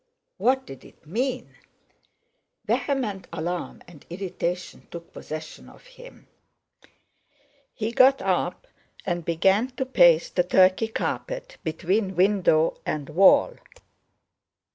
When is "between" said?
11.63-12.15